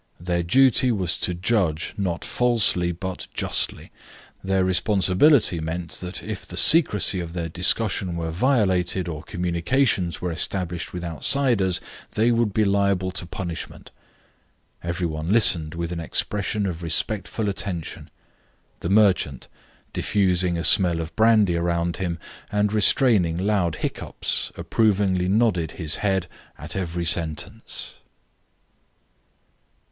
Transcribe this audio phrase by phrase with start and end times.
[0.19, 3.91] Their duty was to judge not falsely, but justly.
[4.43, 10.31] Their responsibility meant that if the secrecy of their discussion were violated, or communications were
[10.31, 11.79] established with outsiders,
[12.13, 13.91] they would be liable to punishment.
[14.83, 18.09] Every one listened with an expression of respectful attention.
[18.79, 19.47] The merchant,
[19.93, 22.17] diffusing a smell of brandy around him,
[22.51, 26.25] and restraining loud hiccups, approvingly nodded his head
[26.57, 27.99] at every sentence.